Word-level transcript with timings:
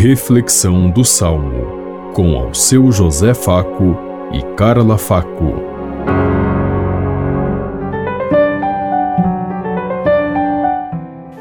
Reflexão 0.00 0.88
do 0.88 1.04
Salmo, 1.04 2.12
com 2.14 2.36
ao 2.36 2.54
seu 2.54 2.92
José 2.92 3.34
Faco 3.34 3.98
e 4.32 4.40
Carla 4.54 4.96
Faco. 4.96 5.54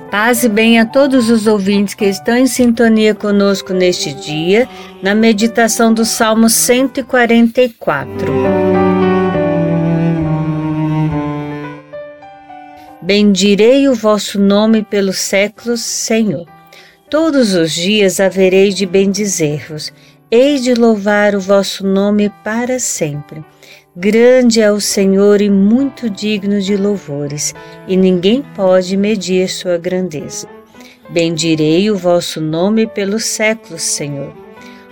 Paz 0.09 0.43
e 0.43 0.49
bem 0.49 0.79
a 0.79 0.87
todos 0.87 1.29
os 1.29 1.45
ouvintes 1.45 1.93
que 1.93 2.05
estão 2.05 2.35
em 2.35 2.47
sintonia 2.47 3.13
conosco 3.13 3.73
neste 3.73 4.11
dia, 4.11 4.67
na 5.03 5.13
meditação 5.13 5.93
do 5.93 6.03
Salmo 6.03 6.49
144. 6.49 8.33
Bendirei 13.03 13.87
o 13.87 13.93
vosso 13.93 14.39
nome 14.39 14.81
pelos 14.81 15.19
séculos, 15.19 15.81
Senhor. 15.81 16.56
Todos 17.09 17.53
os 17.53 17.71
dias 17.71 18.19
haverei 18.19 18.73
de 18.73 18.85
bendizer-vos, 18.85 19.93
hei 20.29 20.59
de 20.59 20.73
louvar 20.73 21.35
o 21.35 21.39
vosso 21.39 21.87
nome 21.87 22.29
para 22.43 22.79
sempre. 22.79 23.45
Grande 23.95 24.59
é 24.59 24.69
o 24.69 24.81
Senhor 24.81 25.41
e 25.41 25.49
muito 25.49 26.09
digno 26.09 26.61
de 26.61 26.75
louvores, 26.75 27.55
e 27.87 27.95
ninguém 27.95 28.43
pode 28.53 28.97
medir 28.97 29.47
sua 29.47 29.77
grandeza. 29.77 30.49
Bendirei 31.09 31.89
o 31.89 31.95
vosso 31.95 32.41
nome 32.41 32.85
pelos 32.85 33.23
séculos, 33.23 33.83
Senhor. 33.83 34.33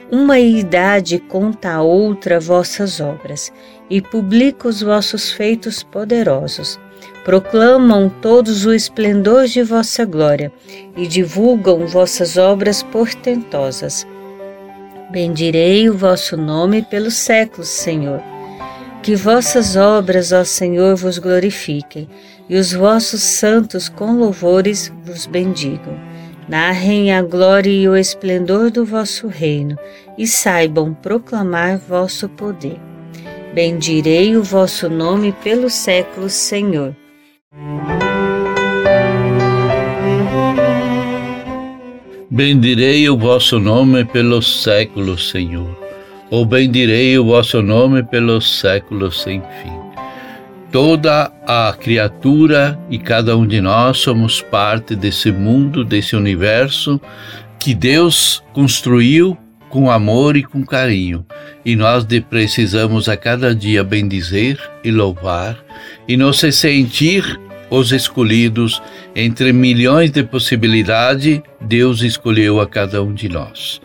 Uma 0.09 0.39
idade 0.39 1.19
conta 1.19 1.71
a 1.71 1.81
outra 1.81 2.39
vossas 2.39 3.01
obras, 3.01 3.51
e 3.89 4.01
publica 4.01 4.69
os 4.69 4.81
vossos 4.81 5.33
feitos 5.33 5.83
poderosos 5.83 6.79
proclamam 7.23 8.07
todos 8.07 8.65
o 8.65 8.73
esplendor 8.73 9.47
de 9.47 9.63
vossa 9.63 10.05
glória 10.05 10.51
e 10.95 11.07
divulgam 11.07 11.87
vossas 11.87 12.37
obras 12.37 12.83
portentosas. 12.83 14.05
Bendirei 15.11 15.89
o 15.89 15.97
vosso 15.97 16.37
nome 16.37 16.83
pelos 16.83 17.15
séculos, 17.15 17.69
Senhor. 17.69 18.21
Que 19.01 19.15
vossas 19.15 19.75
obras, 19.75 20.31
ó 20.31 20.43
Senhor, 20.43 20.95
vos 20.95 21.17
glorifiquem 21.17 22.07
e 22.49 22.57
os 22.57 22.73
vossos 22.73 23.21
santos 23.21 23.89
com 23.89 24.17
louvores 24.17 24.91
vos 25.03 25.25
bendigam. 25.25 25.97
Narrem 26.47 27.11
a 27.11 27.23
glória 27.23 27.71
e 27.71 27.87
o 27.89 27.95
esplendor 27.95 28.69
do 28.69 28.85
vosso 28.85 29.27
reino 29.27 29.77
e 30.15 30.27
saibam 30.27 30.93
proclamar 30.93 31.79
vosso 31.79 32.29
poder. 32.29 32.79
Bendirei 33.55 34.35
o 34.35 34.43
vosso 34.43 34.89
nome 34.89 35.31
pelos 35.31 35.73
séculos, 35.75 36.33
Senhor. 36.33 36.93
Bendirei 42.29 43.09
o 43.09 43.17
vosso 43.17 43.57
nome 43.57 44.03
pelos 44.03 44.61
séculos, 44.61 45.29
Senhor. 45.29 45.73
Ou 46.29 46.45
bendirei 46.45 47.17
o 47.17 47.23
vosso 47.23 47.61
nome 47.61 48.03
pelos 48.03 48.59
séculos 48.59 49.21
sem 49.21 49.39
fim. 49.39 49.79
Toda 50.69 51.31
a 51.47 51.73
criatura 51.79 52.77
e 52.89 52.99
cada 52.99 53.37
um 53.37 53.47
de 53.47 53.61
nós 53.61 53.99
somos 53.99 54.41
parte 54.41 54.97
desse 54.97 55.31
mundo, 55.31 55.85
desse 55.85 56.13
universo 56.13 56.99
que 57.57 57.73
Deus 57.73 58.43
construiu 58.51 59.37
com 59.69 59.89
amor 59.89 60.35
e 60.35 60.43
com 60.43 60.65
carinho, 60.65 61.25
e 61.65 61.75
nós 61.75 62.05
precisamos 62.29 63.09
a 63.09 63.17
cada 63.17 63.55
dia 63.55 63.83
bendizer 63.83 64.59
e 64.83 64.91
louvar 64.91 65.57
e 66.07 66.15
nos 66.15 66.39
sentir 66.39 67.39
os 67.69 67.91
escolhidos 67.91 68.81
entre 69.15 69.51
milhões 69.51 70.11
de 70.11 70.23
possibilidades, 70.23 71.41
Deus 71.59 72.01
escolheu 72.01 72.61
a 72.61 72.67
cada 72.67 73.01
um 73.01 73.13
de 73.13 73.27
nós. 73.27 73.81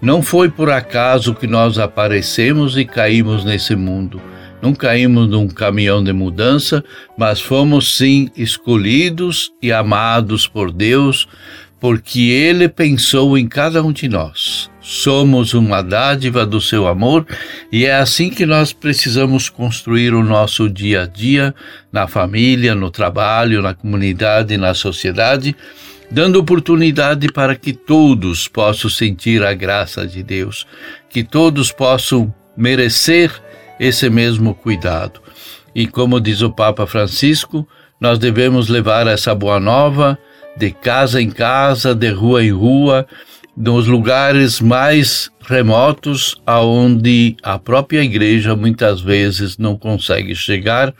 Não 0.00 0.22
foi 0.22 0.48
por 0.48 0.70
acaso 0.70 1.34
que 1.34 1.46
nós 1.46 1.78
aparecemos 1.78 2.76
e 2.78 2.84
caímos 2.84 3.44
nesse 3.44 3.76
mundo. 3.76 4.20
Não 4.62 4.72
caímos 4.72 5.28
num 5.28 5.46
caminhão 5.48 6.02
de 6.02 6.12
mudança, 6.12 6.82
mas 7.16 7.40
fomos 7.40 7.96
sim 7.96 8.30
escolhidos 8.36 9.52
e 9.62 9.72
amados 9.72 10.46
por 10.48 10.72
Deus 10.72 11.28
porque 11.80 12.20
Ele 12.20 12.68
pensou 12.68 13.38
em 13.38 13.46
cada 13.46 13.82
um 13.82 13.92
de 13.92 14.08
nós. 14.08 14.70
Somos 14.90 15.52
uma 15.52 15.82
dádiva 15.82 16.46
do 16.46 16.62
seu 16.62 16.88
amor 16.88 17.26
e 17.70 17.84
é 17.84 17.94
assim 17.96 18.30
que 18.30 18.46
nós 18.46 18.72
precisamos 18.72 19.50
construir 19.50 20.14
o 20.14 20.24
nosso 20.24 20.66
dia 20.66 21.02
a 21.02 21.06
dia, 21.06 21.54
na 21.92 22.08
família, 22.08 22.74
no 22.74 22.90
trabalho, 22.90 23.60
na 23.60 23.74
comunidade, 23.74 24.56
na 24.56 24.72
sociedade, 24.72 25.54
dando 26.10 26.40
oportunidade 26.40 27.30
para 27.30 27.54
que 27.54 27.74
todos 27.74 28.48
possam 28.48 28.88
sentir 28.88 29.44
a 29.44 29.52
graça 29.52 30.06
de 30.06 30.22
Deus, 30.22 30.66
que 31.10 31.22
todos 31.22 31.70
possam 31.70 32.34
merecer 32.56 33.30
esse 33.78 34.08
mesmo 34.08 34.54
cuidado. 34.54 35.20
E 35.74 35.86
como 35.86 36.18
diz 36.18 36.40
o 36.40 36.50
Papa 36.50 36.86
Francisco, 36.86 37.68
nós 38.00 38.18
devemos 38.18 38.70
levar 38.70 39.06
essa 39.06 39.34
boa 39.34 39.60
nova 39.60 40.18
de 40.56 40.70
casa 40.70 41.20
em 41.20 41.28
casa, 41.28 41.94
de 41.94 42.08
rua 42.08 42.42
em 42.42 42.50
rua, 42.50 43.06
nos 43.58 43.88
lugares 43.88 44.60
mais 44.60 45.30
remotos 45.40 46.40
aonde 46.46 47.36
a 47.42 47.58
própria 47.58 48.04
igreja 48.04 48.54
muitas 48.54 49.00
vezes 49.00 49.58
não 49.58 49.76
consegue 49.76 50.32
chegar, 50.32 50.94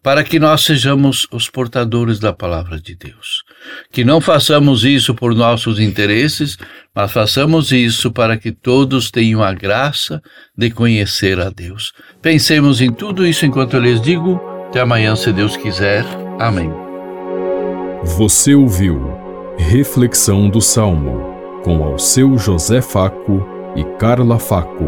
para 0.00 0.22
que 0.22 0.38
nós 0.38 0.62
sejamos 0.62 1.26
os 1.32 1.48
portadores 1.48 2.20
da 2.20 2.32
palavra 2.32 2.80
de 2.80 2.94
Deus. 2.94 3.42
Que 3.90 4.04
não 4.04 4.20
façamos 4.20 4.84
isso 4.84 5.12
por 5.12 5.34
nossos 5.34 5.80
interesses, 5.80 6.56
mas 6.94 7.10
façamos 7.10 7.72
isso 7.72 8.12
para 8.12 8.36
que 8.36 8.52
todos 8.52 9.10
tenham 9.10 9.42
a 9.42 9.52
graça 9.52 10.22
de 10.56 10.70
conhecer 10.70 11.40
a 11.40 11.50
Deus. 11.50 11.92
Pensemos 12.22 12.80
em 12.80 12.92
tudo 12.92 13.26
isso 13.26 13.44
enquanto 13.44 13.74
eu 13.74 13.80
lhes 13.80 14.00
digo. 14.00 14.40
Até 14.68 14.80
amanhã, 14.80 15.16
se 15.16 15.32
Deus 15.32 15.56
quiser. 15.56 16.04
Amém. 16.38 16.70
Você 18.04 18.54
ouviu 18.54 19.18
Reflexão 19.56 20.48
do 20.48 20.60
Salmo 20.60 21.33
com 21.64 21.82
Alceu 21.82 22.36
José 22.36 22.82
Faco 22.82 23.42
e 23.74 23.82
Carla 23.96 24.38
Faco. 24.38 24.84